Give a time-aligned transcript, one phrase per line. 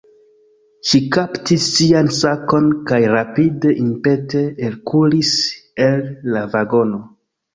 [0.91, 5.31] Ŝi kaptis sian sakon kaj rapide impete elkuris
[5.89, 6.03] el
[6.37, 7.03] la vagono.